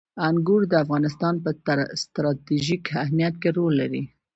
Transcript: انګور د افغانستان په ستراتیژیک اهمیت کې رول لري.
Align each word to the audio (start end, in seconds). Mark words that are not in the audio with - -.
انګور 0.27 0.61
د 0.67 0.73
افغانستان 0.83 1.35
په 1.43 1.49
ستراتیژیک 2.03 2.83
اهمیت 3.03 3.33
کې 3.41 3.49
رول 3.57 3.73
لري. 3.81 4.03